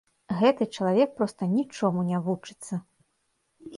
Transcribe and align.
Гэты 0.37 0.67
чалавек 0.77 1.13
проста 1.21 1.49
нічому 1.53 2.07
не 2.11 2.25
вучыцца! 2.29 2.81